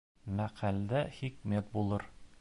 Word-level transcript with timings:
Мәҡәлдә 0.39 1.03
хикмәт 1.19 1.73
булыр. 1.77 2.13